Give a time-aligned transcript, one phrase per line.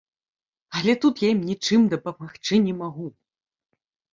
[0.77, 3.07] Але тут я ім нічым дапамагчы не магу.